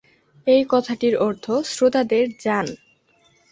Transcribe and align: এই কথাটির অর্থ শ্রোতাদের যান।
এই 0.47 0.63
কথাটির 0.69 1.15
অর্থ 1.17 1.45
শ্রোতাদের 1.65 2.25
যান। 2.39 2.67